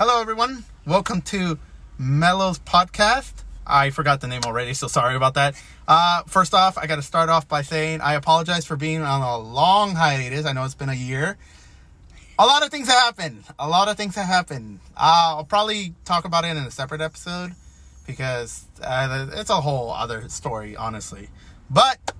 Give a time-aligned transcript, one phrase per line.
[0.00, 0.64] Hello, everyone.
[0.84, 1.56] Welcome to
[1.96, 3.32] Mellow's podcast.
[3.64, 5.54] I forgot the name already, so sorry about that.
[5.86, 9.22] Uh, first off, I got to start off by saying I apologize for being on
[9.22, 10.44] a long hiatus.
[10.44, 11.36] I know it's been a year.
[12.36, 13.44] A lot of things have happened.
[13.60, 14.80] A lot of things have happened.
[14.96, 17.52] Uh, I'll probably talk about it in a separate episode
[18.08, 21.28] because uh, it's a whole other story, honestly.
[21.70, 22.12] But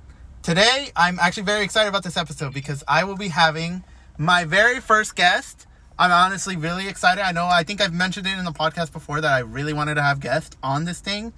[0.43, 3.83] today, I'm actually very excited about this episode because I will be having
[4.19, 5.67] my very first guest.
[5.99, 7.23] I'm honestly really excited.
[7.23, 9.95] I know I think I've mentioned it in the podcast before that I really wanted
[9.95, 11.33] to have guests on this thing.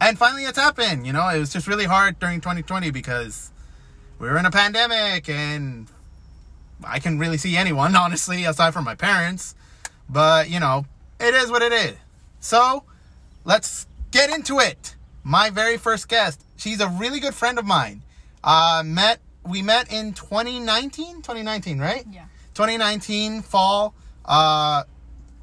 [0.00, 1.06] And finally it's happened.
[1.06, 3.50] You know, it was just really hard during 2020 because
[4.18, 5.88] we were in a pandemic and
[6.84, 9.54] I can really see anyone, honestly, aside from my parents.
[10.08, 10.86] But, you know,
[11.20, 11.94] it is what it is.
[12.40, 12.84] So,
[13.44, 14.96] let's get into it.
[15.22, 18.02] My very first guest, she's a really good friend of mine.
[18.42, 22.04] Uh, met we met in 2019, 2019, right?
[22.10, 22.24] Yeah.
[22.54, 23.94] 2019 fall.
[24.24, 24.84] Uh,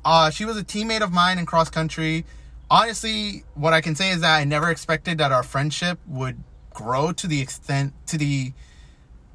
[0.05, 2.25] uh, she was a teammate of mine in cross country.
[2.69, 6.43] Honestly, what I can say is that I never expected that our friendship would
[6.73, 8.53] grow to the extent to the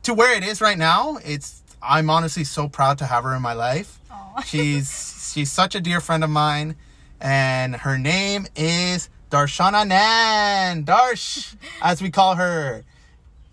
[0.02, 1.18] to where it is right now.
[1.24, 4.00] It's I'm honestly so proud to have her in my life.
[4.10, 4.40] Aw.
[4.46, 6.76] She's she's such a dear friend of mine,
[7.20, 10.84] and her name is Darshana Nan.
[10.84, 12.84] Darsh, as we call her.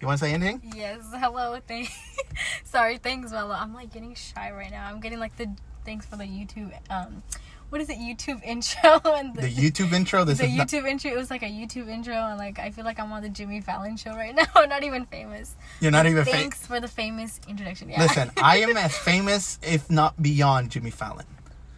[0.01, 0.61] You want to say anything?
[0.75, 0.99] Yes.
[1.13, 1.59] Hello.
[1.67, 1.89] Thank.
[2.63, 2.97] Sorry.
[2.97, 3.57] Thanks, Bella.
[3.61, 4.87] I'm like getting shy right now.
[4.87, 5.47] I'm getting like the
[5.85, 6.71] thanks for the YouTube.
[6.89, 7.21] Um,
[7.69, 7.97] what is it?
[7.99, 10.23] YouTube intro and the, The YouTube intro.
[10.25, 11.11] This the is not, YouTube intro.
[11.11, 13.61] It was like a YouTube intro, and like I feel like I'm on the Jimmy
[13.61, 14.45] Fallon show right now.
[14.55, 15.55] I'm not even famous.
[15.79, 16.25] you're not even.
[16.25, 17.89] Fa- Thanks for the famous introduction.
[17.89, 18.01] Yeah.
[18.01, 21.25] Listen, I am as famous, if not beyond, Jimmy Fallon.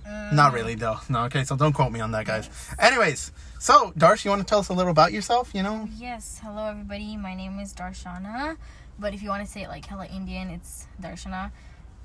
[0.05, 0.97] Not really, though.
[1.09, 2.49] No, okay, so don't quote me on that, guys.
[2.79, 5.51] Anyways, so Darsh, you want to tell us a little about yourself?
[5.53, 7.15] You know, Yes, hello everybody.
[7.17, 8.57] My name is Darshana,
[8.99, 11.51] but if you want to say it like hella Indian, it's Darshana.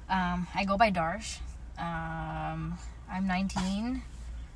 [0.09, 1.39] Um, I go by Darsh.
[1.79, 2.79] Um,
[3.11, 4.03] I'm 19.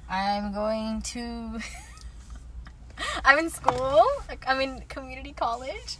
[0.08, 1.60] I'm going to.
[3.24, 4.02] I'm in school.
[4.46, 5.98] I'm in community college.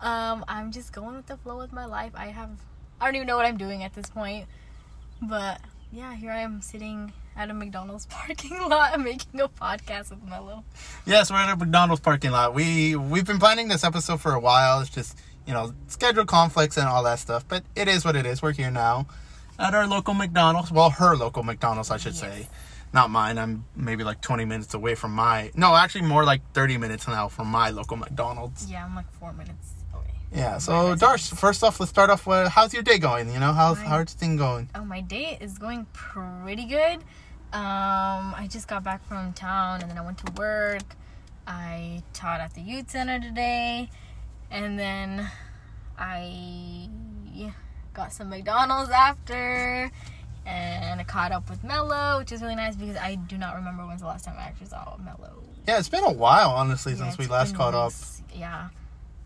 [0.00, 2.12] Um, I'm just going with the flow with my life.
[2.14, 2.50] I have.
[3.00, 4.46] I don't even know what I'm doing at this point,
[5.20, 5.60] but
[5.92, 10.64] yeah, here I am sitting at a McDonald's parking lot making a podcast with Mello.
[11.06, 12.54] yes, we're at a McDonald's parking lot.
[12.54, 14.80] We we've been planning this episode for a while.
[14.80, 18.26] It's just you know schedule conflicts and all that stuff, but it is what it
[18.26, 18.42] is.
[18.42, 19.06] We're here now
[19.58, 20.72] at our local McDonald's.
[20.72, 22.48] Well, her local McDonald's, I should say.
[22.94, 23.38] Not mine.
[23.38, 25.50] I'm maybe like 20 minutes away from my.
[25.54, 28.70] No, actually, more like 30 minutes now from my local McDonald's.
[28.70, 29.81] Yeah, I'm like four minutes.
[30.34, 30.58] Yeah.
[30.58, 30.94] So.
[30.96, 33.32] Darsh, first off, let's start off with how's your day going?
[33.32, 34.68] You know, how's Mine- how's thing going?
[34.74, 36.98] Oh, my day is going pretty good.
[37.52, 40.82] Um, I just got back from town and then I went to work.
[41.46, 43.90] I taught at the youth center today,
[44.50, 45.28] and then
[45.98, 46.88] I
[47.94, 49.90] got some McDonald's after,
[50.46, 53.84] and I caught up with Mello, which is really nice because I do not remember
[53.84, 55.42] when's the last time I actually saw Mello.
[55.66, 57.92] Yeah, it's been a while, honestly, Yeah, since we last caught up.
[58.34, 58.68] Yeah,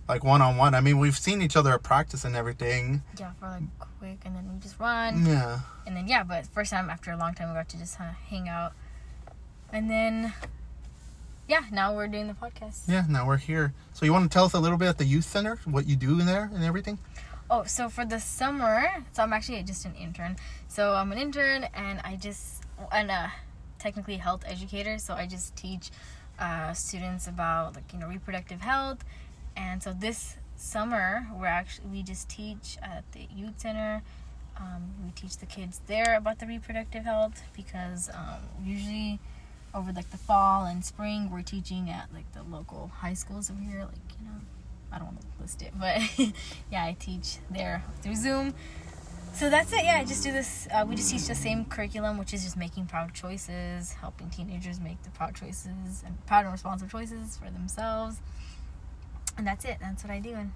[0.09, 0.75] like one on one.
[0.75, 3.03] I mean, we've seen each other at practice and everything.
[3.19, 3.63] yeah, for like
[3.99, 5.27] quick, and then we just run.
[5.27, 5.61] Yeah.
[5.87, 8.07] and then yeah, but first time after a long time we got to just of
[8.29, 8.73] hang out,
[9.73, 10.33] and then
[11.49, 12.83] yeah, now we're doing the podcast.
[12.89, 13.73] Yeah, now we're here.
[13.93, 15.97] So you want to tell us a little bit at the youth center, what you
[15.97, 16.99] do in there and everything?
[17.49, 20.37] Oh, so for the summer, so I'm actually just an intern.
[20.67, 23.29] So I'm an intern, and I just and uh,
[23.79, 24.99] technically health educator.
[24.99, 25.91] So I just teach
[26.41, 29.05] uh, students about like you know reproductive health,
[29.57, 34.03] and so this summer we're actually we just teach at the youth center.
[34.59, 39.21] Um, we teach the kids there about the reproductive health because um, usually
[39.75, 43.61] over like the fall and spring we're teaching at like the local high schools over
[43.61, 44.41] here like you know
[44.91, 46.01] i don't want to list it but
[46.73, 48.55] yeah i teach there through zoom.
[49.35, 49.85] So that's it.
[49.85, 52.57] Yeah i just do this uh, we just teach the same curriculum which is just
[52.57, 57.51] making proud choices helping teenagers make the proud choices and proud and responsive choices for
[57.51, 58.21] themselves
[59.37, 60.53] and that's it that's what i do and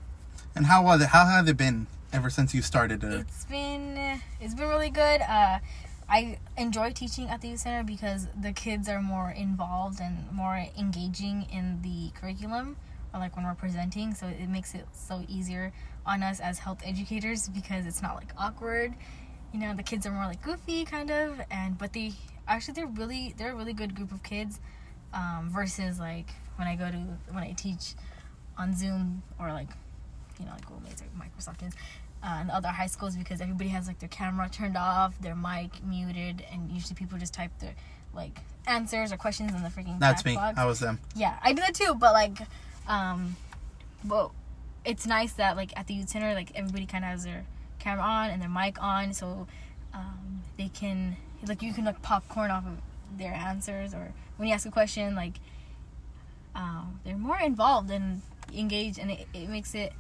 [0.55, 1.09] And how was it?
[1.09, 3.05] How have they been ever since you started?
[3.05, 5.21] Uh, it's been it's been really good.
[5.23, 5.59] Uh,
[6.09, 10.57] I enjoy teaching at the youth center because the kids are more involved and more
[10.77, 12.77] engaging in the curriculum,
[13.15, 14.15] or like when we're presenting.
[14.15, 15.73] So it makes it so easier
[16.05, 18.95] on us as health educators because it's not like awkward.
[19.53, 22.13] You know, the kids are more like goofy kind of, and but they
[22.49, 24.59] actually they're really they're a really good group of kids.
[25.13, 26.99] Um, versus like when I go to
[27.35, 27.95] when I teach
[28.61, 29.71] on Zoom or like
[30.39, 31.75] you know like Google Meets or Microsoft Teams
[32.23, 35.83] uh, and other high schools because everybody has like their camera turned off, their mic
[35.85, 37.75] muted, and usually people just type their
[38.15, 40.35] like answers or questions in the freaking that's me.
[40.35, 40.59] box.
[40.59, 40.99] I was them.
[41.17, 42.39] Yeah, I do that too, but like,
[42.87, 43.37] um,
[44.07, 44.35] well,
[44.85, 47.45] it's nice that like at the youth center, like everybody kind of has their
[47.79, 49.47] camera on and their mic on, so
[49.95, 51.17] um, they can
[51.47, 52.77] like you can like popcorn off of
[53.19, 55.35] their answers or when you ask a question like
[56.55, 58.23] um, they're more involved and
[58.55, 59.93] engaged and it, it makes it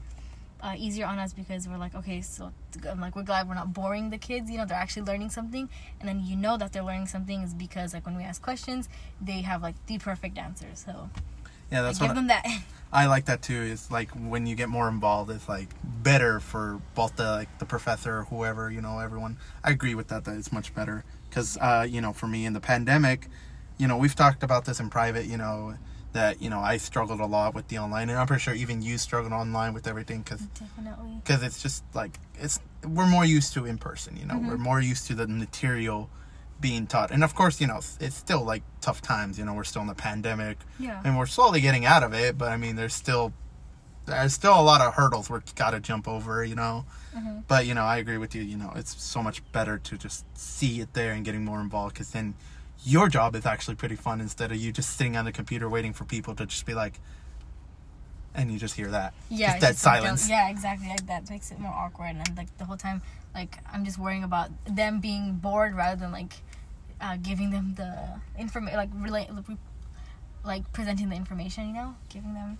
[0.62, 2.52] uh, easier on us because we're like okay so
[2.88, 5.68] I'm like we're glad we're not boring the kids you know they're actually learning something
[6.00, 8.88] and then you know that they're learning something is because like when we ask questions
[9.20, 11.08] they have like the perfect answers so
[11.70, 12.44] Yeah, I that's give what them that
[12.92, 13.54] I like that too.
[13.62, 17.66] Is like when you get more involved, it's like better for both the like the
[17.66, 19.38] professor, whoever you know, everyone.
[19.62, 20.24] I agree with that.
[20.24, 23.28] That it's much better because uh, you know, for me in the pandemic,
[23.78, 25.26] you know, we've talked about this in private.
[25.26, 25.74] You know,
[26.12, 28.82] that you know I struggled a lot with the online, and I'm pretty sure even
[28.82, 33.52] you struggled online with everything because definitely because it's just like it's we're more used
[33.54, 34.16] to in person.
[34.16, 34.48] You know, Mm-hmm.
[34.48, 36.08] we're more used to the material
[36.60, 39.38] being taught, and of course, you know, it's still like tough times.
[39.38, 42.36] You know, we're still in the pandemic yeah and we're slowly getting out of it
[42.38, 43.32] but i mean there's still
[44.06, 46.84] there's still a lot of hurdles we're got to jump over you know
[47.16, 47.42] Mhm.
[47.48, 50.24] but you know i agree with you you know it's so much better to just
[50.36, 52.34] see it there and getting more involved because then
[52.84, 55.92] your job is actually pretty fun instead of you just sitting on the computer waiting
[55.92, 57.00] for people to just be like
[58.34, 59.12] and you just hear that.
[59.28, 60.30] Yeah just dead just like, silence.
[60.30, 60.88] Yeah exactly.
[60.88, 62.16] Like that makes it more awkward.
[62.16, 63.02] And like the whole time
[63.34, 66.32] like i'm just worrying about them being bored rather than like
[67.00, 69.28] uh, giving them the information like relate
[70.44, 71.94] like presenting the information you know?
[72.08, 72.58] Giving them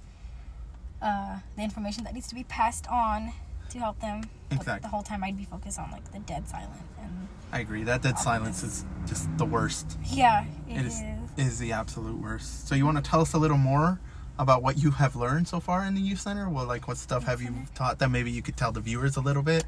[1.03, 3.33] uh, the information that needs to be passed on
[3.71, 4.81] to help them Exactly.
[4.83, 6.71] the whole time i'd be focused on like the dead silent
[7.01, 11.01] and i agree that dead silence is just the worst yeah it it is
[11.37, 14.01] is is the absolute worst so you want to tell us a little more
[14.39, 17.25] about what you have learned so far in the youth center well like what stuff
[17.25, 19.65] have you taught that maybe you could tell the viewers a little bit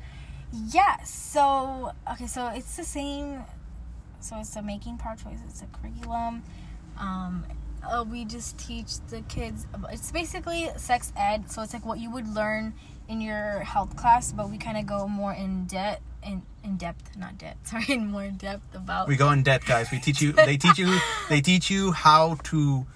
[0.70, 3.42] Yeah, so okay, so it's the same.
[4.20, 5.38] So it's the making proud choice.
[5.48, 6.42] It's a curriculum.
[6.98, 7.44] Um,
[7.82, 9.66] uh, we just teach the kids.
[9.90, 11.50] It's basically sex ed.
[11.50, 12.74] So it's like what you would learn
[13.12, 16.02] in your health class, but we kind of go more in depth.
[16.24, 17.66] In, in depth, not depth.
[17.68, 19.06] Sorry, in more depth about.
[19.06, 19.90] We go in depth, guys.
[19.92, 20.32] We teach you.
[20.36, 20.98] They teach you.
[21.28, 22.86] They teach you how to,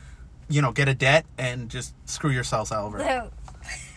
[0.49, 2.99] you know, get a debt and just screw yourselves over.
[2.99, 3.31] No.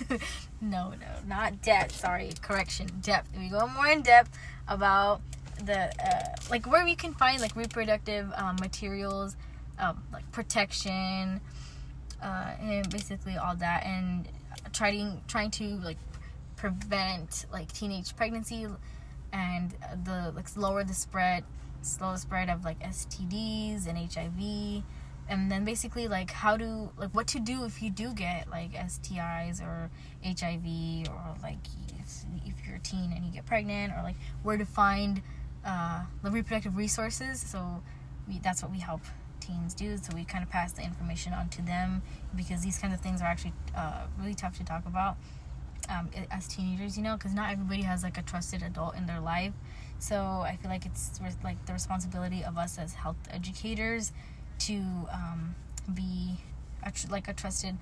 [0.62, 1.92] no, no, not debt.
[1.92, 2.88] Sorry, correction.
[3.02, 3.30] Depth.
[3.38, 4.38] We go more in depth
[4.68, 5.22] about
[5.64, 9.38] the uh, like where we can find like reproductive um, materials,
[9.78, 11.40] um, like protection,
[12.22, 14.28] uh, and basically all that, and
[14.74, 15.98] trying trying to like
[16.60, 18.68] prevent like teenage pregnancy
[19.32, 21.46] and the like lower the spread
[21.82, 24.84] slow spread of like STDs and HIV
[25.30, 28.74] and then basically like how to like what to do if you do get like
[28.74, 29.90] STIs or
[30.26, 31.60] HIV or like
[31.98, 35.22] if, if you're a teen and you get pregnant or like where to find
[35.66, 37.40] uh, the reproductive resources.
[37.40, 37.82] So
[38.28, 39.02] we, that's what we help
[39.40, 39.96] teens do.
[39.96, 42.02] So we kind of pass the information on to them
[42.36, 45.16] because these kinds of things are actually uh, really tough to talk about
[45.90, 49.20] um, as teenagers you know because not everybody has like a trusted adult in their
[49.20, 49.54] life.
[50.00, 54.12] So i feel like it's like the responsibility of us as health educators
[54.60, 54.82] to
[55.12, 55.56] um,
[55.94, 56.40] be
[56.84, 57.78] a tr- like a trusted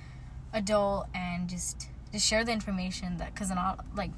[0.54, 4.12] adult and just just share the information that because not like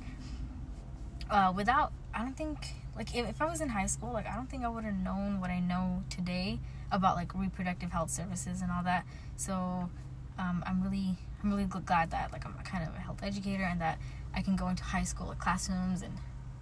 [1.30, 2.58] uh, without i don't think
[2.96, 4.96] like if, if i was in high school like i don't think i would have
[4.96, 6.60] known what i know today
[6.92, 9.06] about like reproductive health services and all that.
[9.36, 9.90] So
[10.38, 13.80] um, i'm really i'm really glad that like i'm kind of a health educator and
[13.82, 13.98] that
[14.36, 16.14] i can go into high school like, classrooms and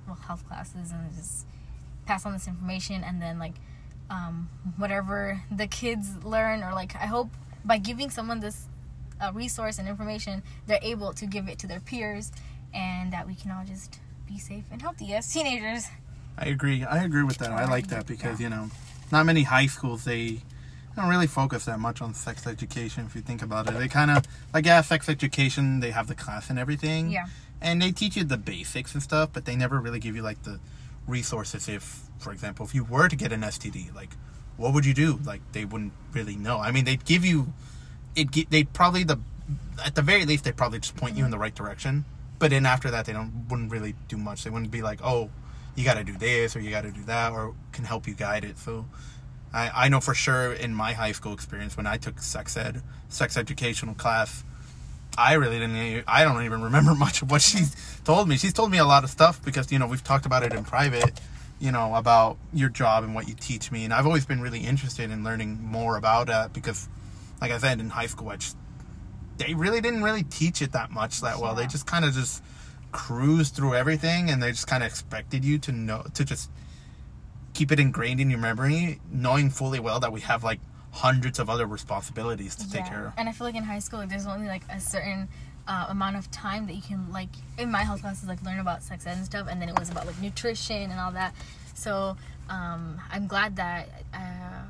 [0.06, 1.45] well health classes and just
[2.06, 3.56] pass on this information and then like
[4.09, 7.30] um, whatever the kids learn or like i hope
[7.66, 8.68] by giving someone this
[9.19, 12.31] uh, resource and information they're able to give it to their peers
[12.73, 15.87] and that we can all just be safe and healthy as teenagers
[16.37, 16.83] I agree.
[16.83, 17.52] I agree with that.
[17.52, 18.69] I like that because you know,
[19.11, 20.40] not many high schools they
[20.97, 23.06] don't really focus that much on sex education.
[23.06, 25.80] If you think about it, they kind of like yeah, sex education.
[25.80, 27.11] They have the class and everything.
[27.11, 27.27] Yeah.
[27.61, 30.44] And they teach you the basics and stuff, but they never really give you like
[30.44, 30.59] the
[31.07, 31.69] resources.
[31.69, 34.09] If, for example, if you were to get an STD, like
[34.57, 35.19] what would you do?
[35.23, 36.59] Like they wouldn't really know.
[36.59, 37.54] I mean, they'd give you
[38.16, 38.49] it.
[38.49, 39.19] They'd probably the
[39.85, 42.06] at the very least they'd probably just point you in the right direction.
[42.39, 44.44] But then after that, they don't wouldn't really do much.
[44.44, 45.30] They wouldn't be like, oh,
[45.75, 48.16] you got to do this or you got to do that, or can help you
[48.16, 48.57] guide it.
[48.57, 48.85] So.
[49.54, 52.81] I, I know for sure in my high school experience when I took sex ed,
[53.09, 54.44] sex educational class,
[55.18, 56.04] I really didn't.
[56.07, 58.37] I don't even remember much of what she's told me.
[58.37, 60.63] She's told me a lot of stuff because you know we've talked about it in
[60.63, 61.19] private.
[61.59, 64.59] You know about your job and what you teach me, and I've always been really
[64.59, 66.87] interested in learning more about that because,
[67.42, 68.56] like I said, in high school, I just
[69.37, 71.56] they really didn't really teach it that much that well.
[71.56, 72.44] They just kind of just
[72.92, 76.51] cruised through everything, and they just kind of expected you to know to just
[77.57, 80.59] keep it ingrained in your memory, knowing fully well that we have like
[80.92, 83.14] hundreds of other responsibilities to take care of.
[83.18, 85.28] And I feel like in high school, there's only like a certain
[85.68, 88.83] uh, amount of time that you can like in my health classes like learn about
[88.83, 91.33] sex ed and stuff, and then it was about like nutrition and all that.
[91.73, 92.16] So
[92.47, 94.64] um, I'm glad that uh,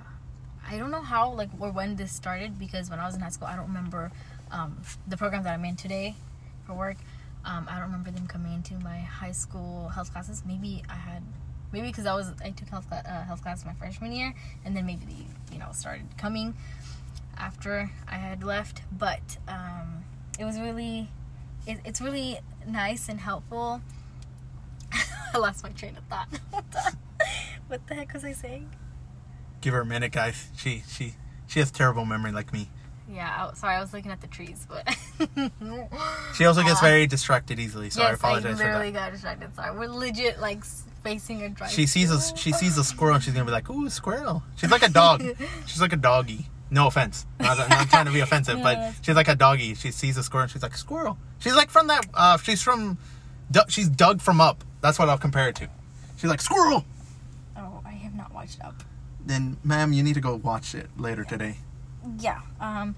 [0.69, 3.29] I don't know how like or when this started because when I was in high
[3.29, 4.11] school, I don't remember
[4.49, 4.77] um,
[5.07, 6.15] the program that I'm in today
[6.65, 6.97] for work.
[7.43, 10.43] Um, I don't remember them coming into my high school health classes.
[10.45, 11.23] Maybe I had,
[11.71, 14.33] maybe because I was I took health cla- uh, health class my freshman year,
[14.65, 16.55] and then maybe the you know started coming
[17.37, 18.81] after I had left.
[18.91, 20.03] But um,
[20.39, 21.09] it was really,
[21.65, 23.81] it, it's really nice and helpful.
[25.33, 26.27] I lost my train of thought.
[26.51, 26.95] what, the,
[27.67, 28.69] what the heck was I saying?
[29.61, 30.49] Give her a minute, guys.
[30.55, 31.15] She she
[31.47, 32.69] she has terrible memory like me.
[33.09, 34.85] Yeah, I, sorry, I was looking at the trees, but
[36.35, 39.11] She also gets Uh, very distracted easily, so I yes, I apologize for literally got
[39.13, 39.55] distracted.
[39.55, 40.63] Sorry, we're legit like
[41.03, 41.71] facing a drive.
[41.71, 44.71] She sees a she sees a squirrel and she's gonna be like, "Ooh, squirrel." She's
[44.71, 45.23] like a dog.
[45.65, 46.47] she's like a doggy.
[46.69, 47.25] No offense.
[47.39, 49.73] Not, not trying to be offensive, No, but she's like a doggy.
[49.75, 52.05] She sees a squirrel and she's like, "Squirrel." She's like from that.
[52.13, 52.97] Uh, she's from.
[53.69, 54.65] She's dug from Up.
[54.81, 55.69] That's what I'll compare it to.
[56.17, 56.83] She's like squirrel.
[57.55, 58.83] Oh, I have not watched Up.
[59.25, 61.57] Then, ma'am, you need to go watch it later today.
[62.19, 62.41] Yeah.
[62.59, 62.95] Um.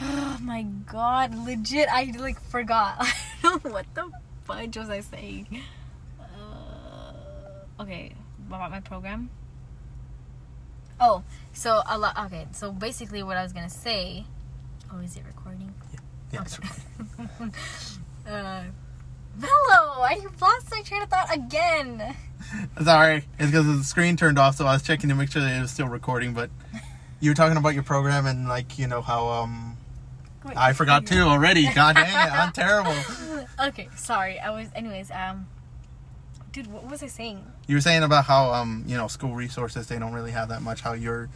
[0.00, 1.34] Oh my god!
[1.34, 2.96] Legit, I like forgot.
[3.00, 3.12] I
[3.42, 4.10] don't know what the
[4.44, 5.60] fudge was I saying.
[6.20, 8.12] Uh, okay,
[8.46, 9.30] about my program.
[11.00, 11.22] Oh,
[11.52, 12.18] so a lot.
[12.26, 14.24] Okay, so basically, what I was gonna say.
[14.92, 15.72] Oh, is it recording?
[15.92, 16.00] Yeah,
[16.32, 16.68] yeah Okay.
[17.18, 17.54] recording.
[18.26, 18.64] uh,
[19.38, 22.16] Mellow, I lost my train of thought again.
[22.82, 25.56] Sorry, it's because the screen turned off, so I was checking to make sure that
[25.56, 26.32] it was still recording.
[26.32, 26.50] But
[27.20, 29.76] you were talking about your program and like you know how um
[30.44, 31.68] Wait, I forgot too already.
[31.74, 32.94] God dang it, I'm terrible.
[33.60, 34.38] Okay, sorry.
[34.38, 35.10] I was, anyways.
[35.10, 35.48] Um,
[36.52, 37.44] dude, what was I saying?
[37.66, 40.62] You were saying about how um you know school resources they don't really have that
[40.62, 40.80] much.
[40.80, 41.28] How you're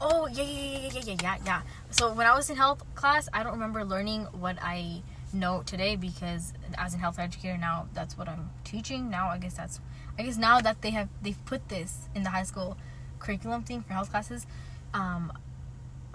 [0.00, 1.60] Oh yeah yeah yeah yeah yeah yeah yeah.
[1.90, 5.02] So when I was in health class, I don't remember learning what I
[5.32, 9.10] know today because as a health educator now, that's what I'm teaching.
[9.10, 9.80] Now I guess that's
[10.18, 12.76] I guess now that they have they've put this in the high school
[13.18, 14.46] curriculum thing for health classes,
[14.94, 15.32] um,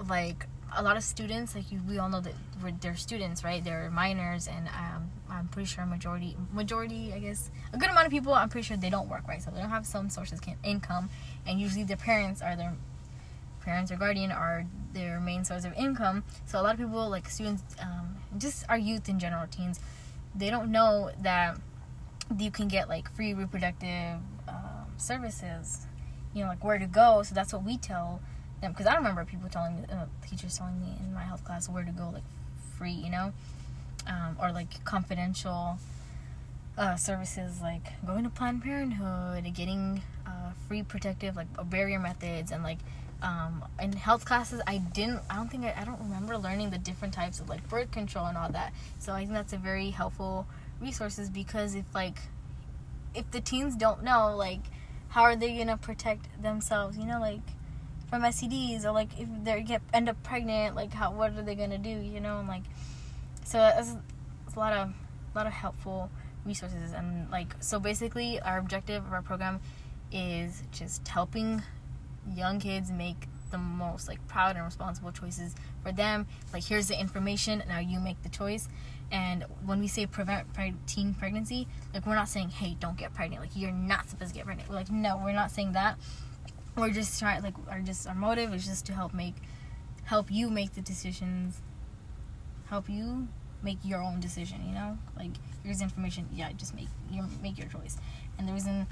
[0.07, 2.33] like a lot of students like you, we all know that
[2.81, 3.63] they're students right?
[3.63, 8.12] They're minors and um, i'm pretty sure majority majority i guess a good amount of
[8.12, 9.41] people i'm pretty sure they don't work right?
[9.41, 11.09] So they don't have some sources of income
[11.45, 12.74] and usually their parents are their
[13.62, 16.24] parents or guardian are their main source of income.
[16.45, 19.79] So a lot of people like students um, just our youth in general teens
[20.36, 21.57] they don't know that
[22.38, 25.88] you can get like free reproductive um, services
[26.33, 27.24] you know like where to go.
[27.24, 28.21] So that's what we tell
[28.61, 31.69] them because i remember people telling me uh, teachers telling me in my health class
[31.69, 32.23] where to go like
[32.77, 33.31] free you know
[34.07, 35.77] um, or like confidential
[36.79, 42.63] uh, services like going to Planned Parenthood, getting uh, free protective like barrier methods, and
[42.63, 42.77] like
[43.21, 45.19] um, in health classes, I didn't.
[45.29, 48.25] I don't think I, I don't remember learning the different types of like birth control
[48.27, 48.73] and all that.
[48.97, 50.47] So I think that's a very helpful
[50.79, 52.17] resources because if like
[53.13, 54.61] if the teens don't know like
[55.09, 56.97] how are they gonna protect themselves?
[56.97, 57.41] You know like
[58.09, 61.55] from STDs or like if they get end up pregnant, like how what are they
[61.55, 61.89] gonna do?
[61.89, 62.63] You know and like
[63.45, 63.95] so it's,
[64.47, 66.09] it's a lot of a lot of helpful
[66.45, 69.59] resources and like so basically our objective of our program
[70.11, 71.61] is just helping
[72.35, 76.27] young kids make the most like proud and responsible choices for them.
[76.53, 78.67] Like here's the information now you make the choice.
[79.11, 83.13] And when we say prevent pre- teen pregnancy like we're not saying hey don't get
[83.13, 83.41] pregnant.
[83.41, 84.69] Like you're not supposed to get pregnant.
[84.69, 85.97] We're like no we're not saying that
[86.79, 89.36] we're just trying like our just our motive is just to help make
[90.05, 91.62] help you make the decisions
[92.69, 93.27] help you
[93.62, 94.98] make your own decision you know?
[95.17, 95.31] Like
[95.63, 97.98] here's information yeah just make your make your choice.
[98.38, 98.88] And the reason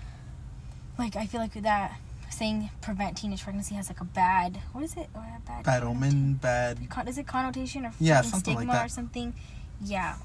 [1.00, 1.98] like i feel like that
[2.29, 5.08] saying prevent teenage pregnancy has like a bad what is it?
[5.15, 6.79] Or a bad bad omen, bad.
[7.08, 8.86] is it connotation or Yeah, something like stigma that.
[8.86, 9.34] or something?
[9.82, 10.15] Yeah.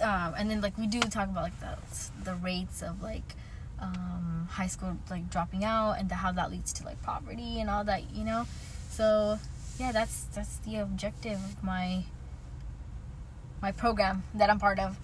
[0.00, 1.76] Um, and then like we do talk about like the
[2.24, 3.34] the rates of like
[3.80, 7.70] um, high school like dropping out and the, how that leads to like poverty and
[7.70, 8.46] all that you know
[8.90, 9.38] so
[9.78, 12.04] yeah that's that's the objective of my
[13.60, 14.98] my program that I'm part of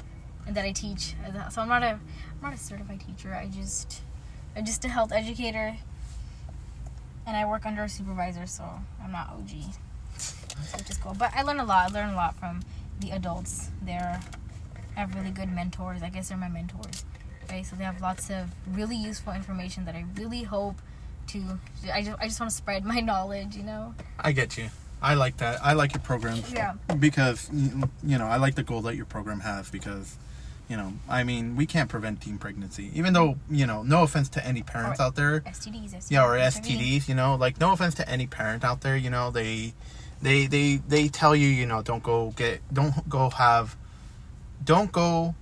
[0.46, 1.14] and that I teach
[1.50, 4.02] so I'm not a I'm not a certified teacher I just
[4.56, 5.76] I'm just a health educator
[7.26, 8.64] and I work under a supervisor so
[9.02, 9.74] I'm not OG
[10.18, 11.90] so just cool But I learn a lot.
[11.90, 12.60] I learn a lot from
[13.00, 13.70] the adults.
[13.82, 14.20] They're
[14.96, 16.02] I have really good mentors.
[16.02, 17.04] I guess they're my mentors.
[17.50, 17.64] Right?
[17.66, 20.76] So they have lots of really useful information that I really hope
[21.28, 21.58] to.
[21.92, 23.56] I just I just want to spread my knowledge.
[23.56, 23.94] You know.
[24.18, 24.68] I get you.
[25.02, 25.60] I like that.
[25.62, 26.38] I like your program.
[26.52, 26.74] Yeah.
[26.98, 27.50] Because
[28.02, 30.16] you know I like the goal that your program has because.
[30.66, 32.90] You know, I mean, we can't prevent teen pregnancy.
[32.94, 35.90] Even though, you know, no offense to any parents Or out there, STDs.
[35.92, 37.00] STDs yeah or that's what I mean.
[37.02, 39.74] stds you know like no offense to any parent out there you know they
[40.22, 43.76] they they they tell you you know don't go get don't go have
[44.64, 45.34] don't go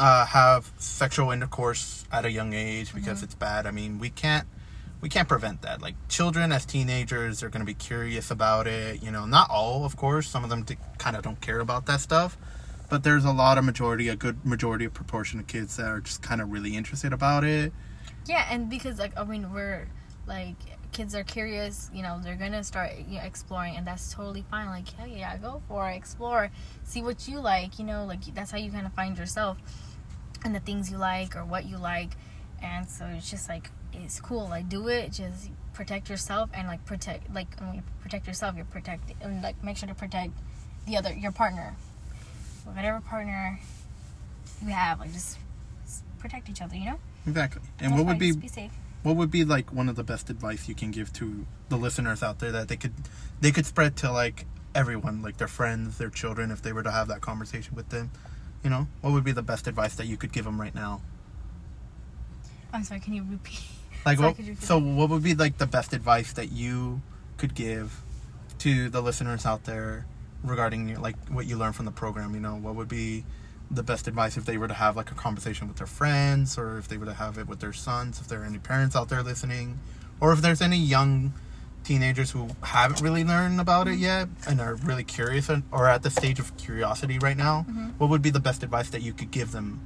[0.00, 3.24] uh, have sexual intercourse at a young age because Mm-hmm.
[3.24, 3.66] it's bad.
[3.66, 4.48] I mean, we can't
[5.00, 5.80] we can't prevent that.
[5.80, 9.02] Like children as teenagers, they're going to be curious about it.
[9.02, 10.26] You know, not all, of course.
[10.28, 10.64] Some of them
[10.98, 12.36] kind of don't care about that stuff.
[12.90, 16.00] But there's a lot of majority, a good majority of proportion of kids that are
[16.00, 17.72] just kind of really interested about it.
[18.26, 19.86] Yeah, and because like I mean we're
[20.26, 20.56] like
[20.92, 24.66] kids are curious, you know, they're gonna start you know, exploring, and that's totally fine.
[24.66, 26.50] Like hell yeah, go for it, explore,
[26.84, 27.78] see what you like.
[27.78, 29.56] You know, like that's how you kind of find yourself
[30.44, 32.10] and the things you like or what you like,
[32.62, 34.48] and so it's just like it's cool.
[34.48, 38.64] Like do it, just protect yourself and like protect like when you protect yourself, you're
[38.66, 40.32] protect and like make sure to protect
[40.86, 41.74] the other your partner,
[42.64, 43.58] whatever partner
[44.62, 45.00] you have.
[45.00, 45.38] Like just,
[45.84, 46.76] just protect each other.
[46.76, 46.98] You know.
[47.26, 47.62] Exactly.
[47.80, 48.72] And That's what would be be safe.
[49.02, 52.22] what would be like one of the best advice you can give to the listeners
[52.22, 52.94] out there that they could
[53.40, 56.90] they could spread to like everyone like their friends their children if they were to
[56.90, 58.10] have that conversation with them
[58.62, 58.86] you know?
[59.00, 61.00] What would be the best advice that you could give them right now?
[62.72, 63.60] I'm sorry, can you repeat?
[64.06, 67.02] like Sorry, what, you so what would be like the best advice that you
[67.36, 68.00] could give
[68.58, 70.06] to the listeners out there
[70.42, 72.54] regarding your- like what you learned from the program you know?
[72.54, 73.24] What would be
[73.70, 76.78] the best advice if they were to have like a conversation with their friends or
[76.78, 79.08] if they were to have it with their sons if there are any parents out
[79.08, 79.78] there listening
[80.20, 81.32] or if there's any young
[81.84, 86.02] teenagers who haven't really learned about it yet and are really curious and, or at
[86.02, 87.92] the stage of curiosity right now Mhm.
[87.98, 89.80] what would be the best advice that you could give them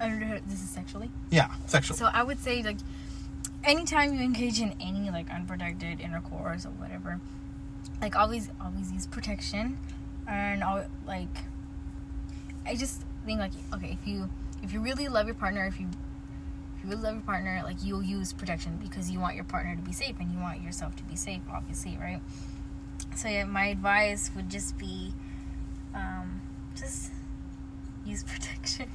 [0.00, 1.10] I don't know, this is sexually.
[1.30, 2.78] yeah sexual So I would say like
[3.64, 7.20] anytime you engage in any like unprotected intercourse or whatever,
[8.00, 9.78] like always always use protection
[10.28, 11.34] and all like
[12.66, 14.28] I just think like okay if you
[14.62, 15.88] if you really love your partner if you
[16.86, 19.82] you really love your partner like you'll use protection because you want your partner to
[19.82, 22.20] be safe and you want yourself to be safe obviously right?
[23.16, 25.12] So yeah my advice would just be
[25.94, 26.40] um
[26.76, 27.12] just
[28.04, 28.90] use protection.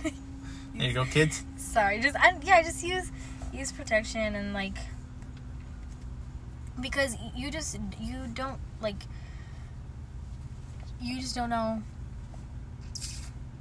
[0.75, 1.43] There you go kids.
[1.57, 3.11] Sorry just I, yeah just use
[3.53, 4.77] use protection and like
[6.79, 9.03] because you just you don't like
[11.01, 11.83] you just don't know.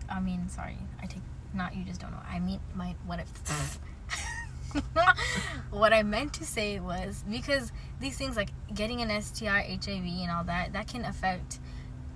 [0.09, 1.23] I mean sorry i take
[1.55, 3.79] not you just don't know i mean my what if
[5.71, 10.31] what i meant to say was because these things like getting an sti hiv and
[10.31, 11.59] all that that can affect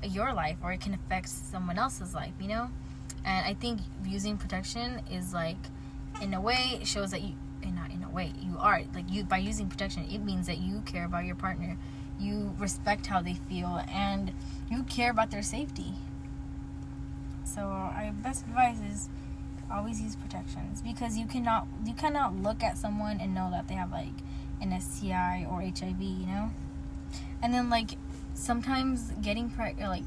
[0.03, 2.71] your life or it can affect someone else's life you know?
[3.25, 5.57] And i think using protection is like
[6.21, 8.83] in a way it shows that you and not in a way you are.
[8.95, 11.77] Like you by using protection it means that you care about your partner.
[12.19, 14.33] You respect how they feel and
[14.71, 15.95] you care about their safety.
[17.45, 19.09] So our best advice is
[19.75, 23.75] always use protections because you cannot you cannot look at someone and know that they
[23.75, 24.13] have like
[24.61, 26.51] an STI or HIV you know?
[27.43, 27.93] And then like
[28.35, 30.05] sometimes getting pregnant like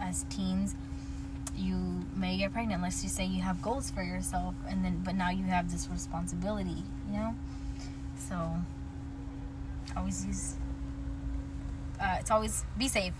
[0.00, 0.74] as teens
[1.56, 2.82] you may get pregnant.
[2.82, 5.88] Let's just say you have goals for yourself and then but now you have this
[5.90, 7.34] responsibility you know?
[8.16, 8.56] So
[9.96, 10.56] always use
[12.00, 13.14] uh, it's always be safe.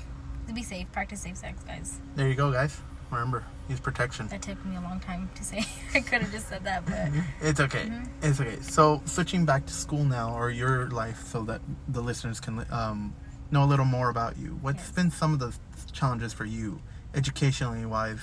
[0.53, 0.90] Be safe.
[0.93, 2.01] Practice safe sex guys.
[2.17, 2.81] There you go guys.
[3.11, 6.48] Remember use protection that took me a long time to say i could have just
[6.48, 6.94] said that but
[7.40, 7.87] It's okay.
[7.87, 8.09] Mhm.
[8.22, 8.59] It's okay.
[8.61, 13.14] So switching back to school now, or your life, so that the listeners can um,
[13.50, 14.59] know a little more about you.
[14.62, 14.90] What's Yes.
[14.92, 15.55] been some of the
[15.92, 16.81] challenges for you,
[17.14, 18.20] educationally wise,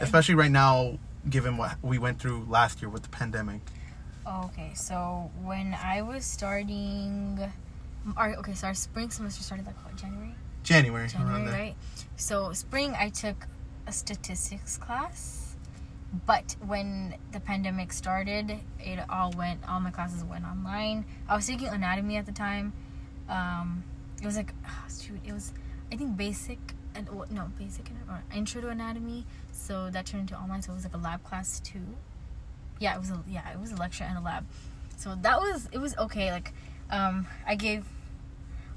[0.00, 0.98] especially right now,
[1.30, 3.60] given what we went through last year with the pandemic?
[4.26, 7.40] okay so when i was starting
[8.14, 11.74] our, okay so our spring semester started like what january January, January, right?
[12.16, 13.46] So spring, I took
[13.88, 15.56] a statistics class,
[16.26, 19.66] but when the pandemic started, it all went.
[19.68, 21.06] All my classes went online.
[21.26, 22.72] I was taking anatomy at the time.
[23.28, 23.82] Um,
[24.20, 25.52] it was like, ah, shoot, it was
[25.90, 26.58] I think basic
[26.94, 29.24] and well, no basic or intro to anatomy.
[29.52, 30.62] So that turned into online.
[30.62, 31.86] So it was like a lab class too.
[32.78, 34.46] Yeah, it was a yeah, it was a lecture and a lab.
[34.96, 36.30] So that was it was okay.
[36.30, 36.52] Like,
[36.90, 37.86] um, I gave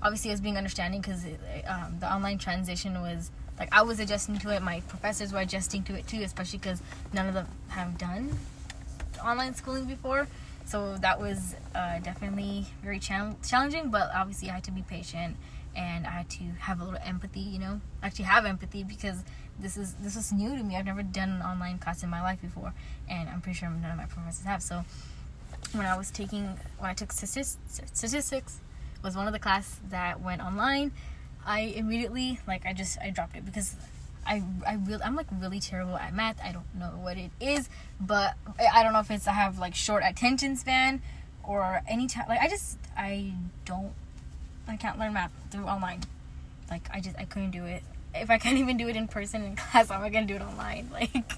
[0.02, 1.26] obviously I was being understanding because
[1.68, 4.64] um, the online transition was like I was adjusting to it.
[4.64, 6.82] My professors were adjusting to it too, especially because
[7.14, 8.36] none of them have done
[9.24, 10.28] online schooling before.
[10.66, 15.38] So that was uh, definitely very chal- challenging, but obviously I had to be patient
[15.76, 17.42] and I had to have a little empathy.
[17.42, 19.24] You know, actually have empathy because
[19.60, 20.76] this is this was new to me.
[20.76, 22.74] I've never done an online class in my life before,
[23.08, 24.64] and I'm pretty sure none of my professors have.
[24.64, 24.84] So
[25.74, 27.58] when I was taking when I took statis-
[27.94, 28.60] statistics
[29.04, 30.92] was one of the class that went online
[31.46, 33.76] i immediately like i just i dropped it because
[34.26, 36.40] i i really i'm like really terrible at math.
[36.44, 38.36] I don't know what it is but
[38.74, 41.02] i don't know if it's i have like short attention span
[41.44, 43.34] or any time like i just i
[43.66, 43.94] don't
[44.68, 46.02] i can't learn math through online.
[46.70, 47.84] Like i just i couldn't do it.
[48.14, 50.36] If i can't even do it in person in class how am i gonna do
[50.36, 50.90] it online?
[50.94, 51.34] Like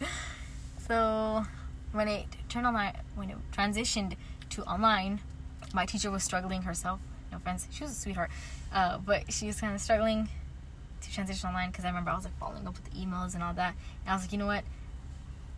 [0.88, 1.46] So
[1.94, 4.16] when it turned online, when it transitioned
[4.50, 5.22] to online,
[5.74, 7.00] my teacher was struggling herself.
[7.34, 8.30] No offense, she was a sweetheart,
[8.72, 10.30] uh, but she was kind of struggling
[11.02, 13.42] to transition online because I remember I was like following up with the emails and
[13.42, 13.74] all that,
[14.06, 14.64] and I was like, you know what?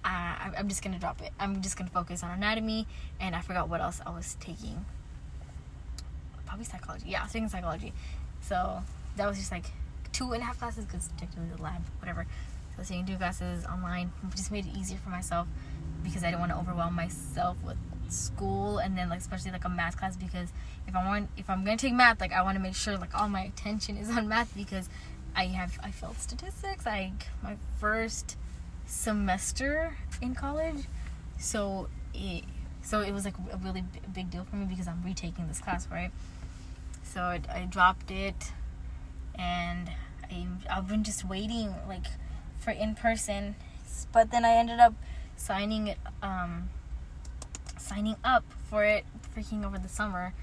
[0.06, 1.32] I, I'm just gonna drop it.
[1.38, 2.88] I'm just gonna focus on anatomy,
[3.20, 4.86] and I forgot what else I was taking.
[6.46, 7.08] Probably psychology.
[7.10, 7.92] Yeah, I was taking psychology.
[8.40, 8.82] So
[9.18, 9.66] that was just like
[10.14, 12.24] two and a half classes because technically the lab, whatever.
[12.24, 14.14] So I was taking two classes online.
[14.34, 15.46] Just made it easier for myself
[16.06, 17.78] because I didn't want to overwhelm myself with
[18.12, 20.52] school and then like especially like a math class because
[20.88, 23.16] if I want if I'm gonna take math like I want to make sure like
[23.20, 24.90] all my attention is on math because
[25.36, 28.38] I have I failed statistics like my first
[28.86, 30.86] semester in college.
[31.38, 32.46] So it
[32.82, 35.88] so it was like a really big deal for me because I'm retaking this class
[35.92, 36.12] right?
[37.04, 38.52] So I, I dropped it
[39.38, 39.92] and
[40.24, 42.06] I, I've been just waiting like
[42.60, 43.56] for in person
[44.12, 44.94] but then I ended up
[45.36, 46.70] signing it um
[47.86, 50.34] signing up for it freaking over the summer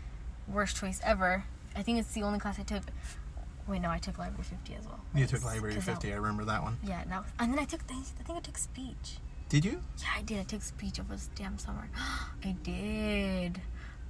[0.48, 1.44] worst choice ever
[1.76, 2.82] I think it's the only class I took
[3.66, 6.12] wait no I took library 50 as well You took Library 'Cause that- 50.
[6.12, 6.78] I remember that one.
[6.84, 9.80] yeah no and then I took I think I took speech Did you?
[9.98, 10.38] yeah, I did.
[10.40, 11.88] I took speech over this damn summer.
[12.44, 13.60] I did.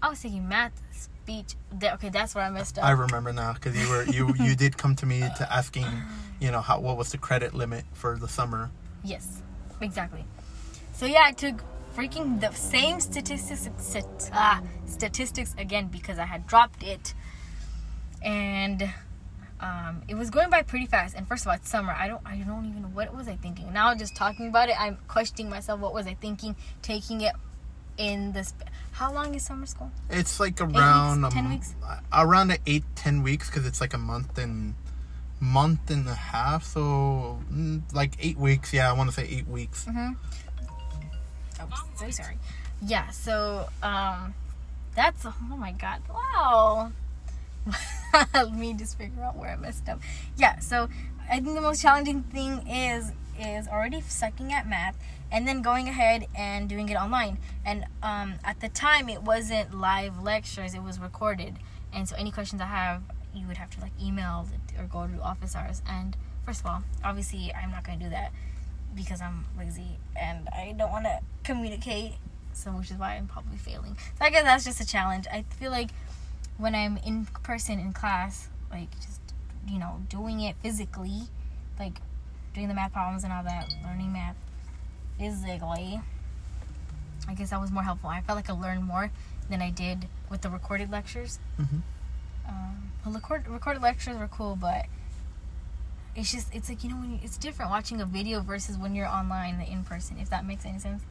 [0.00, 1.54] I was taking math, speech.
[1.82, 2.84] Okay, that's where I messed up.
[2.84, 5.86] I remember now because you were you you did come to me to asking,
[6.40, 8.70] you know, how what was the credit limit for the summer.
[9.04, 9.42] yes,
[9.80, 10.24] exactly.
[10.92, 11.62] So yeah, I took
[11.96, 17.14] freaking the same statistics stat, ah, statistics again because I had dropped it,
[18.22, 18.90] and
[19.60, 21.16] um, it was going by pretty fast.
[21.16, 21.92] And first of all, it's summer.
[21.92, 23.72] I don't I don't even know what was I thinking.
[23.72, 25.80] Now just talking about it, I'm questioning myself.
[25.80, 26.56] What was I thinking?
[26.82, 27.34] Taking it
[27.96, 28.54] in this.
[28.92, 29.90] How long is summer school?
[30.10, 31.34] It's like around weeks?
[31.34, 31.74] 10 um, weeks?
[32.12, 34.74] around the eight ten weeks because it's like a month and
[35.40, 36.64] month and a half.
[36.64, 38.72] So mm, like eight weeks.
[38.72, 39.84] Yeah, I want to say eight weeks.
[39.84, 40.12] Mm-hmm.
[41.72, 42.38] Oh, so sorry.
[42.84, 44.34] Yeah, so um
[44.94, 46.02] that's oh my god.
[46.08, 46.92] Wow.
[48.34, 50.00] Let me just figure out where I messed up.
[50.36, 50.88] Yeah, so
[51.30, 54.96] I think the most challenging thing is is already sucking at math
[55.30, 57.38] and then going ahead and doing it online.
[57.64, 61.58] And um at the time it wasn't live lectures, it was recorded.
[61.92, 63.02] And so any questions I have,
[63.34, 64.48] you would have to like email
[64.78, 65.82] or go to office hours.
[65.86, 68.32] And first of all, obviously I'm not gonna do that
[68.94, 72.14] because I'm lazy and I don't want to communicate.
[72.54, 73.96] So, which is why I'm probably failing.
[74.18, 75.26] So, I guess that's just a challenge.
[75.32, 75.90] I feel like
[76.58, 79.20] when I'm in person in class, like just,
[79.66, 81.22] you know, doing it physically,
[81.78, 81.94] like
[82.52, 84.36] doing the math problems and all that, learning math
[85.18, 86.00] physically,
[87.28, 88.10] I guess that was more helpful.
[88.10, 89.10] I felt like I learned more
[89.48, 91.38] than I did with the recorded lectures.
[91.58, 91.80] Mhm.
[92.46, 94.86] Um, well, record, recorded lectures were cool, but
[96.16, 98.94] it's just it's like you know when you, it's different watching a video versus when
[98.94, 101.02] you're online in person if that makes any sense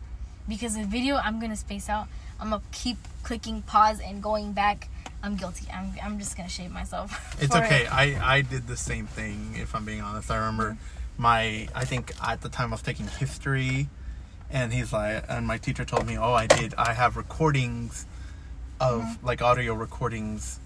[0.47, 2.07] because the video i'm gonna space out
[2.39, 4.89] i'm gonna keep clicking pause and going back
[5.23, 7.83] i'm guilty i'm, I'm just gonna shave myself It's okay.
[7.85, 7.93] it.
[7.93, 9.55] I I did the same thing.
[9.55, 10.77] If I'm being honest, I remember
[11.17, 13.89] my I think at the time I was taking history,
[14.51, 16.75] and he's like, and my teacher told me, oh, I did.
[16.77, 18.05] I have recordings
[18.79, 19.25] of Mm-hmm.
[19.25, 20.59] like audio recordings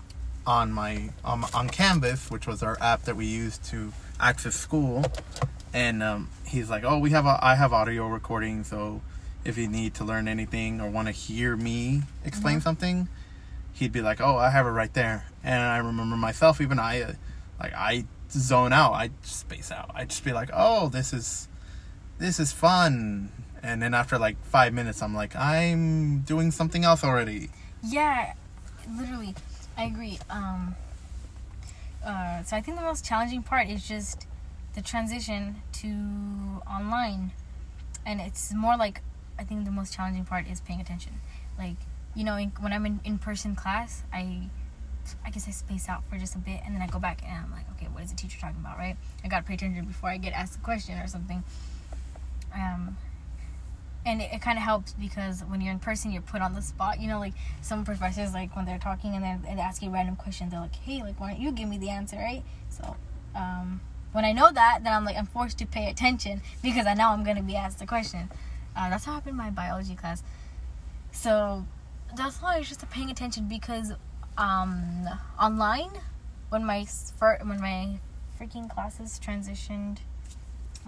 [0.45, 5.06] on my um, on Canvas, which was our app that we used to access school.
[5.73, 9.01] And um, he's like, oh, we have a I have audio recording, so
[9.43, 12.62] if you need to learn anything or want to hear me explain Mm-hmm.
[12.63, 13.10] something,
[13.73, 17.01] he'd be like, "Oh, I have it right there." And I remember myself, even I,
[17.01, 17.13] uh,
[17.60, 19.91] like I zone out, I space out.
[19.93, 21.47] I'd just be like, "Oh, this is,
[22.17, 23.30] this is fun."
[23.62, 27.49] And then after like five minutes, I'm like, "I'm doing something else already."
[27.84, 28.34] yeah
[28.97, 29.36] literally
[29.78, 30.75] i agree um
[32.06, 34.28] uh, so i think the most challenging part is just
[34.76, 35.88] the transition to
[36.70, 37.32] online.
[38.06, 39.02] And it's more like
[39.39, 41.13] i think the most challenging part is paying attention.
[41.58, 41.78] Like
[42.13, 44.48] you know in, when i'm in in-person class i
[45.26, 47.44] i guess i space out for just a bit and then i go back and
[47.44, 48.96] i'm like okay what is the teacher talking about right?
[49.24, 51.44] I gotta pay attention before i get asked a question or something.
[52.54, 52.98] Um
[54.06, 56.62] and it, it kind of helps because when you're in person you're put on the
[56.62, 59.89] spot you know like some professors like when they're talking and they're, they ask you
[59.89, 62.44] random questions they're like hey like why don't you give me the answer right?
[62.70, 62.96] So
[63.36, 66.94] um, when i know that then i'm like i'm forced to pay attention because i
[66.94, 68.30] know i'm going to be asked a question.
[68.76, 70.22] Uh, that's how happened in my biology class.
[71.12, 71.65] So
[72.15, 73.94] that's why it's just paying attention because
[74.38, 75.08] um,
[75.41, 75.91] online
[76.50, 76.86] when my
[77.20, 78.00] when my
[78.39, 80.00] freaking classes transitioned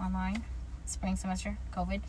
[0.00, 0.44] online
[0.84, 2.00] spring semester covid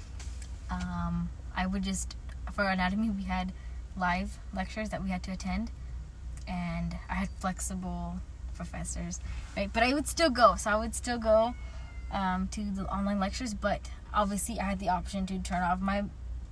[0.69, 2.15] um, I would just
[2.53, 3.53] for anatomy we had
[3.97, 5.71] live lectures that we had to attend,
[6.47, 8.19] and I had flexible
[8.55, 9.19] professors,
[9.55, 9.69] right?
[9.71, 11.53] But I would still go, so I would still go
[12.11, 13.81] um, to the online lectures, but
[14.13, 16.03] obviously I had the option to turn off my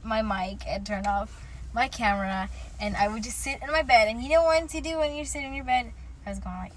[0.04, 2.50] my mic and turn off my camera,
[2.80, 4.08] and I would just sit in my bed.
[4.08, 5.92] And you know what to do when you sit in your bed?
[6.26, 6.74] I was going like,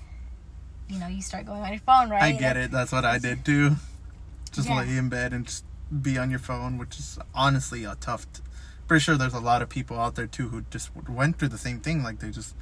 [0.89, 2.23] you know, you start going on your phone, right?
[2.23, 2.71] I get it.
[2.71, 3.77] That's what I did too.
[4.53, 4.77] Just Yeah.
[4.77, 5.65] lay in bed and just
[6.03, 8.31] be on your phone, which is honestly a tough.
[8.33, 8.43] T-
[8.87, 11.59] Pretty sure there's a lot of people out there too who just went through the
[11.59, 12.03] same thing.
[12.03, 12.57] Like they just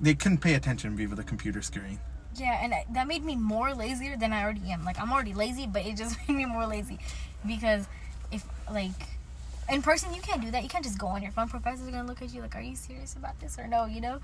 [0.00, 1.98] they couldn't pay attention via the computer screen.
[2.36, 4.84] Yeah, and that made me more lazier than I already am.
[4.84, 6.98] Like I'm already lazy, but it just made me more lazy
[7.46, 7.88] because
[8.30, 8.92] if like
[9.70, 10.62] in person you can't do that.
[10.62, 11.48] You can't just go on your phone.
[11.48, 14.00] Professors are gonna look at you like, "Are you serious about this or no?" You
[14.00, 14.20] know.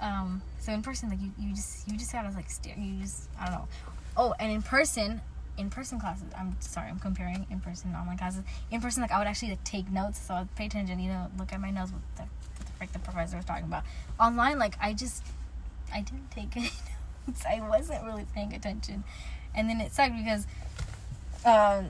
[0.00, 2.74] Um, so in person, like you, you just you just gotta like stare.
[2.78, 3.68] You just I don't know.
[4.16, 5.20] Oh, and in person,
[5.58, 6.28] in person classes.
[6.38, 8.44] I'm sorry, I'm comparing in person and online classes.
[8.70, 11.00] In person, like I would actually like, take notes, so I'd pay attention.
[11.00, 13.64] You know, look at my notes, what the, what the frick the professor was talking
[13.64, 13.82] about.
[14.18, 15.24] Online, like I just
[15.92, 16.70] I didn't take any
[17.26, 17.44] notes.
[17.44, 19.04] I wasn't really paying attention,
[19.54, 20.46] and then it sucked because
[21.44, 21.82] uh,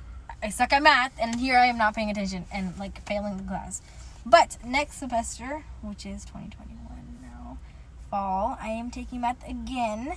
[0.43, 3.43] I suck at math, and here I am not paying attention and like failing the
[3.43, 3.83] class.
[4.25, 7.59] But next semester, which is 2021 now,
[8.11, 10.17] fall, I am taking math again.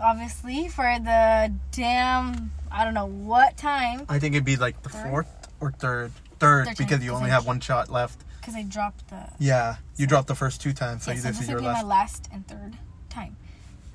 [0.00, 4.88] Obviously, for the damn I don't know what time I think it'd be like the
[4.90, 5.08] Third?
[5.08, 8.22] fourth or third, third, Third because time, you only I- have one shot left.
[8.40, 11.38] because I dropped the Yeah, you dropped the first two times, so yeah, so this
[11.38, 11.82] this is would your be last.
[11.82, 12.74] my last and third
[13.10, 13.36] time.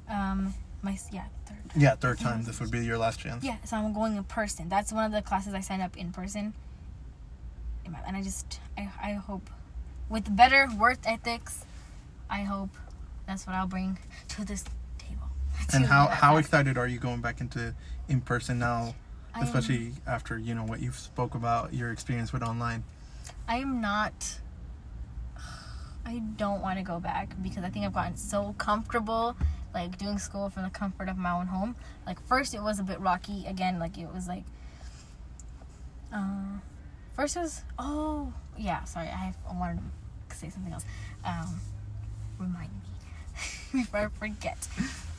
[0.09, 1.57] Um, my yeah third.
[1.75, 2.43] Yeah, third time.
[2.43, 3.43] This would be your last chance.
[3.43, 4.67] Yeah, so I'm going in person.
[4.69, 6.53] That's one of the classes I signed up in person.
[8.05, 9.49] And I just, I, I hope,
[10.09, 11.65] with better work ethics,
[12.29, 12.69] I hope
[13.27, 13.97] that's what I'll bring
[14.29, 14.63] to this.
[15.73, 17.73] And how how excited are you going back into
[18.07, 18.95] in person now,
[19.33, 22.83] I am- especially after you know what you've spoke about your experience with online?
[23.47, 24.39] I am not.
[26.05, 29.37] I don't want to go back because I think I've gotten so comfortable,
[29.73, 31.75] like doing school from the comfort of my own home.
[32.05, 33.45] Like first, it was a bit rocky.
[33.47, 34.43] Again, like it was like.
[36.13, 36.59] Uh,
[37.15, 39.81] first it was oh yeah sorry I I wanted
[40.29, 40.85] to say something else.
[41.25, 41.59] Um,
[42.37, 42.89] remind me
[43.81, 44.67] before I forget.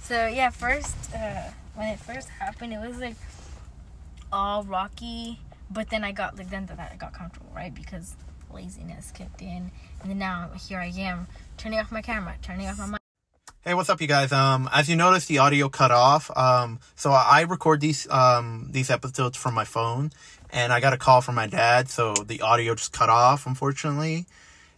[0.05, 3.17] So yeah, first uh, when it first happened, it was like
[4.31, 5.41] all rocky,
[5.71, 7.75] but then I got like then that I got comfortable, right?
[7.75, 8.15] Because
[8.53, 9.71] laziness kicked in,
[10.03, 13.01] and then now here I am turning off my camera, turning off my mic.
[13.63, 14.31] Hey, what's up, you guys?
[14.31, 16.31] Um, as you noticed, the audio cut off.
[16.37, 20.13] Um, so I record these um these episodes from my phone,
[20.51, 24.27] and I got a call from my dad, so the audio just cut off, unfortunately.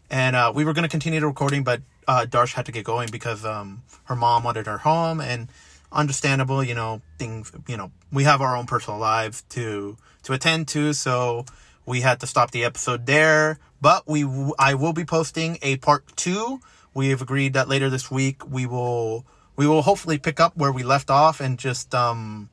[0.09, 3.09] And uh, we were gonna continue the recording, but uh, Darsh had to get going
[3.11, 5.49] because um her mom wanted her home, and
[5.92, 10.69] understandable, you know, things, you know, we have our own personal lives to to attend
[10.69, 11.45] to, so
[11.87, 13.59] we had to stop the episode there.
[13.81, 16.61] But we, w- I will be posting a part two.
[16.95, 20.73] We have agreed that later this week we will, we will hopefully pick up where
[20.73, 22.49] we left off and just um,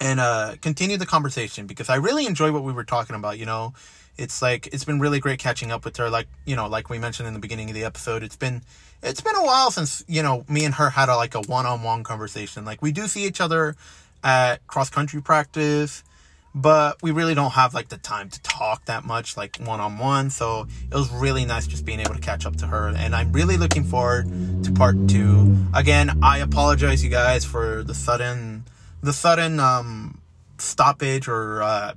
[0.00, 3.38] and uh, continue the conversation because I really enjoy what we were talking about.
[3.38, 3.74] You know,
[4.16, 6.10] it's like it's been really great catching up with her.
[6.10, 8.62] Like you know, like we mentioned in the beginning of the episode, it's been
[9.02, 11.66] it's been a while since you know me and her had a, like a one
[11.66, 12.64] on one conversation.
[12.64, 13.76] Like we do see each other
[14.22, 16.02] at cross country practice,
[16.54, 19.98] but we really don't have like the time to talk that much like one on
[19.98, 20.30] one.
[20.30, 23.32] So it was really nice just being able to catch up to her, and I'm
[23.32, 24.26] really looking forward
[24.64, 25.56] to part two.
[25.74, 28.64] Again, I apologize, you guys, for the sudden
[29.04, 30.18] the sudden um
[30.56, 31.92] stoppage or uh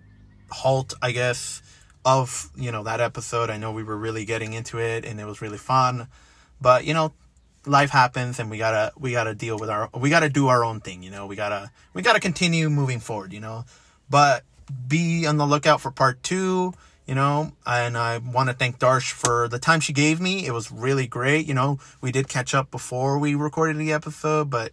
[0.49, 1.61] halt i guess
[2.07, 3.49] of you know that episode.
[3.49, 6.07] I know we were really getting into it and it was really fun.
[6.61, 7.13] But you know
[7.65, 10.79] life happens and we gotta we gotta deal with our we gotta do our own
[10.79, 11.27] thing you know?
[11.27, 13.65] We gotta we gotta continue moving forward you know?
[14.09, 14.43] But
[14.87, 16.73] be on the lookout for part two
[17.05, 17.51] you know?
[17.65, 20.45] And i want to thank darsh for the time she gave me.
[20.45, 21.77] It was really great you know?
[21.99, 24.71] We did catch up before we recorded the episode but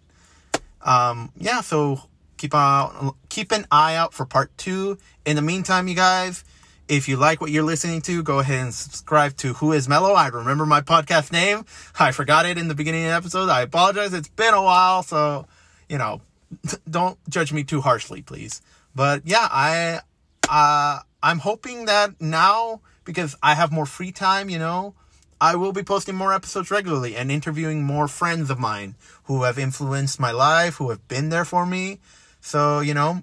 [0.83, 2.01] um yeah so
[2.37, 4.99] keep on keep an eye out for part two.
[5.27, 6.45] In the meantime you guys
[6.89, 10.13] if you like what you're listening to go ahead and subscribe to who is mellow
[10.13, 11.65] i remember my podcast name.
[11.99, 13.49] I forgot it in the beginning of the episode.
[13.49, 14.13] I apologize.
[14.13, 15.47] It's been a while so
[15.89, 16.21] you know
[16.91, 18.63] don't judge me too harshly please.
[18.95, 20.01] But yeah i
[20.49, 24.95] uh i'm hoping that now because i have more free time you know
[25.41, 28.95] I will be posting more episodes regularly and interviewing more friends of mine
[29.25, 31.99] who have influenced my life, who have been there for me.
[32.41, 33.23] So, you know,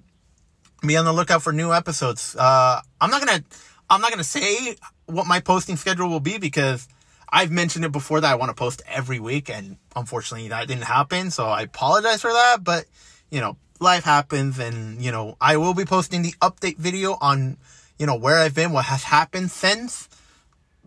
[0.88, 2.36] be on the lookout for new episodes.
[2.36, 3.42] Uh, I'm not gonna,
[3.88, 6.88] I'm not gonna say what my posting schedule will be because
[7.28, 10.84] I've mentioned it before that I want to post every week and unfortunately that didn't
[10.84, 11.30] happen.
[11.30, 12.84] So I apologize for that, but
[13.30, 17.56] you know, life happens and, you know, I will be posting the update video on,
[17.98, 20.08] you know, where I've been, what has happened since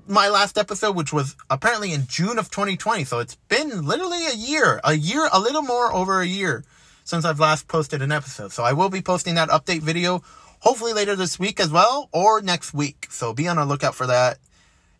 [0.07, 3.03] my last episode, which was apparently in June of 2020.
[3.05, 6.63] So it's been literally a year, a year, a little more over a year
[7.05, 8.51] since I've last posted an episode.
[8.51, 10.21] So I will be posting that update video
[10.59, 13.07] hopefully later this week as well or next week.
[13.09, 14.39] So be on the lookout for that.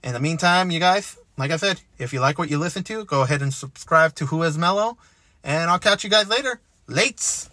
[0.04, 3.04] In the meantime, you guys, like I said, if you like what you listen to,
[3.04, 4.98] go ahead and subscribe to Who is Mellow.
[5.44, 6.62] And I'll catch you guys later.
[6.88, 7.50] Lates.